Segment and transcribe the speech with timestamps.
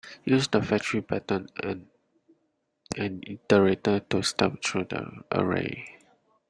[0.25, 1.85] Use the factory pattern and
[2.97, 5.99] an iterator to step through the array.